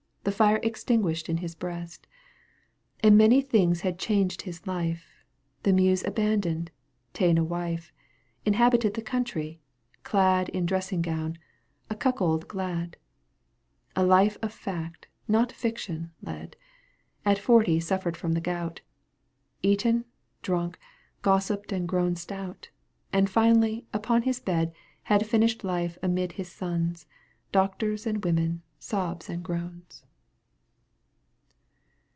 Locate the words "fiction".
15.51-16.11